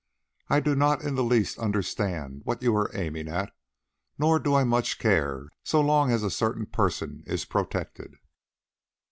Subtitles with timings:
[0.49, 3.53] I do not in the least understand what you are aiming at,
[4.17, 8.15] nor do I much care so long as a certain person is protected."